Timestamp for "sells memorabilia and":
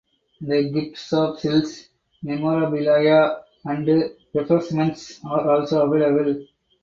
1.37-4.09